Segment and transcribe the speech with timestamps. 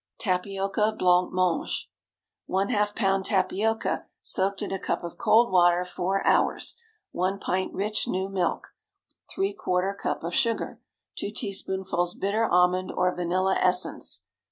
[0.19, 1.91] TAPIOCA BLANC MANGE.
[2.49, 3.23] ✠ ½ lb.
[3.23, 6.75] tapioca, soaked in a cup of cold water four hours.
[7.11, 8.69] 1 pint rich new milk.
[9.37, 10.81] ¾ cup of sugar.
[11.19, 14.23] 2 teaspoonfuls bitter almond or vanilla essence.